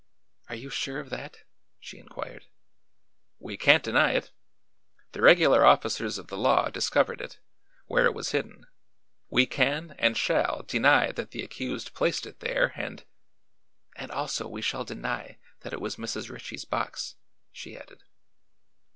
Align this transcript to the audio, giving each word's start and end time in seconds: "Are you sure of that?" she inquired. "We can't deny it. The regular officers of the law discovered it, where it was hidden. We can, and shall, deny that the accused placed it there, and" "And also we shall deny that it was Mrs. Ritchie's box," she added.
"Are 0.49 0.55
you 0.55 0.71
sure 0.71 0.99
of 0.99 1.11
that?" 1.11 1.43
she 1.79 1.99
inquired. 1.99 2.47
"We 3.37 3.55
can't 3.55 3.83
deny 3.83 4.13
it. 4.13 4.31
The 5.11 5.21
regular 5.21 5.63
officers 5.63 6.17
of 6.17 6.25
the 6.25 6.39
law 6.39 6.69
discovered 6.69 7.21
it, 7.21 7.37
where 7.85 8.05
it 8.05 8.15
was 8.15 8.31
hidden. 8.31 8.65
We 9.29 9.45
can, 9.45 9.91
and 9.99 10.17
shall, 10.17 10.63
deny 10.67 11.11
that 11.11 11.29
the 11.29 11.43
accused 11.43 11.93
placed 11.93 12.25
it 12.25 12.39
there, 12.39 12.73
and" 12.75 13.05
"And 13.95 14.09
also 14.09 14.47
we 14.47 14.63
shall 14.63 14.83
deny 14.85 15.37
that 15.59 15.71
it 15.71 15.79
was 15.81 15.97
Mrs. 15.97 16.31
Ritchie's 16.31 16.65
box," 16.65 17.13
she 17.51 17.77
added. 17.77 18.01